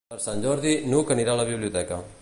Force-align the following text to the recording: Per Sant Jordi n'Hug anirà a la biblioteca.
Per 0.11 0.17
Sant 0.21 0.39
Jordi 0.45 0.71
n'Hug 0.93 1.13
anirà 1.17 1.37
a 1.37 1.41
la 1.45 1.49
biblioteca. 1.53 2.03